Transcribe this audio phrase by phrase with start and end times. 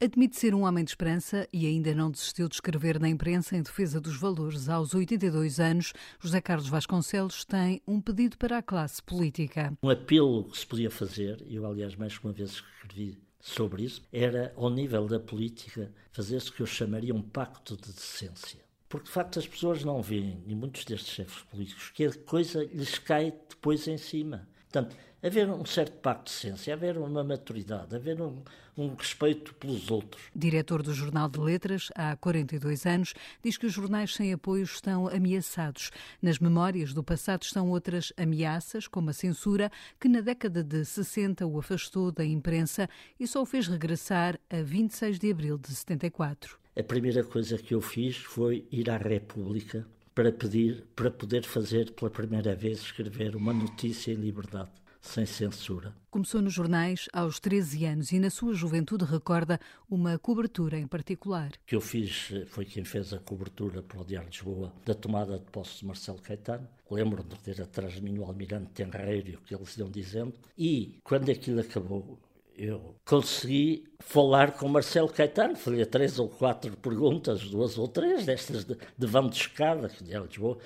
[0.00, 3.62] Admite ser um homem de esperança e ainda não desistiu de escrever na imprensa em
[3.62, 4.68] defesa dos valores.
[4.68, 9.76] Aos 82 anos, José Carlos Vasconcelos tem um pedido para a classe política.
[9.82, 14.00] Um apelo que se podia fazer, eu, aliás, mais que uma vez escrevi sobre isso,
[14.12, 18.60] era, ao nível da política, fazer-se que eu chamaria um pacto de decência.
[18.88, 22.62] Porque, de facto, as pessoas não veem, e muitos destes chefes políticos, que a coisa
[22.72, 24.48] lhes cai depois em cima.
[24.70, 28.42] Portanto, haver um certo pacto de ciência, haver uma maturidade, haver um,
[28.76, 30.22] um, respeito pelos outros.
[30.36, 35.08] Diretor do Jornal de Letras, há 42 anos, diz que os jornais sem apoio estão
[35.08, 35.90] ameaçados.
[36.20, 41.46] Nas memórias do passado estão outras ameaças, como a censura, que na década de 60
[41.46, 46.58] o afastou da imprensa e só o fez regressar a 26 de abril de 74.
[46.78, 49.84] A primeira coisa que eu fiz foi ir à República
[50.18, 55.94] para pedir para poder fazer pela primeira vez escrever uma notícia em liberdade sem censura.
[56.10, 61.52] Começou nos jornais aos 13 anos e na sua juventude recorda uma cobertura em particular.
[61.64, 65.38] Que eu fiz foi quem fez a cobertura para o Diário de Lisboa da tomada
[65.38, 66.66] de posse de Marcelo Caetano.
[66.90, 70.34] Lembro de ter atrás de mim o almirante Tenreiro, o que eles iam dizendo.
[70.58, 72.18] E quando aquilo acabou,
[72.58, 78.64] eu consegui falar com Marcelo Caetano, fazia três ou quatro perguntas, duas ou três destas
[78.64, 80.58] de, de vão de escada, que de Lisboa,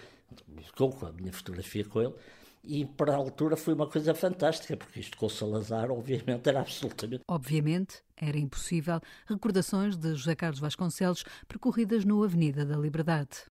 [0.74, 2.14] com a minha fotografia com ele,
[2.64, 6.60] e para a altura foi uma coisa fantástica, porque isto com o Salazar, obviamente, era
[6.60, 7.24] absolutamente.
[7.28, 9.00] Obviamente, era impossível.
[9.26, 13.50] Recordações de José Carlos Vasconcelos percorridas no Avenida da Liberdade.